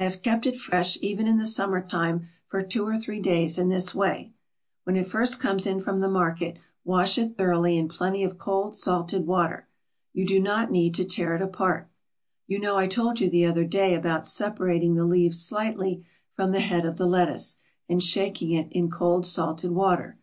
I 0.00 0.04
have 0.04 0.22
kept 0.22 0.46
it 0.46 0.56
fresh, 0.56 0.96
even 1.02 1.26
in 1.28 1.36
the 1.36 1.44
summer 1.44 1.86
time, 1.86 2.28
for 2.46 2.62
two 2.62 2.88
or 2.88 2.96
three 2.96 3.20
days 3.20 3.58
in 3.58 3.68
this 3.68 3.94
way: 3.94 4.32
When 4.84 4.96
it 4.96 5.06
first 5.06 5.38
comes 5.38 5.66
in 5.66 5.80
from 5.80 5.98
the 5.98 6.08
market 6.08 6.56
wash 6.82 7.18
it 7.18 7.36
thoroughly 7.36 7.76
in 7.76 7.86
plenty 7.86 8.24
of 8.24 8.38
cold 8.38 8.74
salted 8.74 9.26
water. 9.26 9.68
You 10.14 10.26
do 10.26 10.40
not 10.40 10.70
need 10.70 10.94
to 10.94 11.04
tear 11.04 11.34
it 11.36 11.42
apart. 11.42 11.90
You 12.46 12.58
know 12.58 12.78
I 12.78 12.86
told 12.86 13.20
you 13.20 13.28
the 13.28 13.44
other 13.44 13.64
day 13.66 13.94
about 13.94 14.26
separating 14.26 14.94
the 14.94 15.04
leaves 15.04 15.42
slightly 15.42 16.06
from 16.32 16.52
the 16.52 16.60
head 16.60 16.86
of 16.86 16.96
the 16.96 17.04
lettuce 17.04 17.56
and 17.86 18.02
shaking 18.02 18.52
it 18.52 18.68
in 18.72 18.90
cold 18.90 19.26
salted 19.26 19.72
water. 19.72 20.16